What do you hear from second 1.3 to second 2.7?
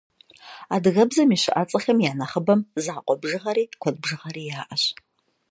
и щыӏэцӏэхэм я нэхъыбэм